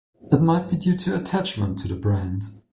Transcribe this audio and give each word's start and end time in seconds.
It 0.31 0.41
might 0.41 0.67
be 0.67 0.77
due 0.77 0.97
to 0.97 1.15
attachment 1.15 1.77
to 1.77 1.87
the 1.87 1.93
brand. 1.95 2.41